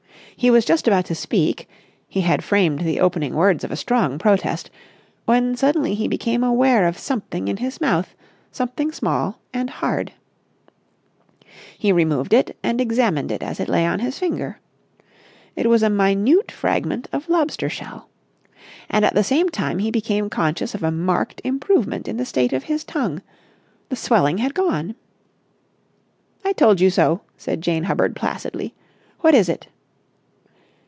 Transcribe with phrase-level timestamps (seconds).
[0.37, 5.55] He was just about to speak—he had framed the opening words of a strong protest—when
[5.55, 8.15] suddenly he became aware of something in his mouth,
[8.51, 10.13] something small and hard.
[11.77, 14.59] He removed it and examined it as it lay on his finger.
[15.55, 18.09] It was a minute fragment of lobster shell.
[18.89, 22.51] And at the same time he became conscious of a marked improvement in the state
[22.51, 23.21] of his tongue.
[23.89, 24.95] The swelling had gone.
[26.43, 28.73] "I told you so!" said Jane Hubbard placidly.
[29.19, 29.67] "What is it?"